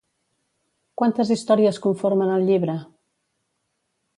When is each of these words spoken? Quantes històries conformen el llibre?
Quantes 1.01 1.33
històries 1.35 1.79
conformen 1.85 2.33
el 2.39 2.49
llibre? 2.51 2.79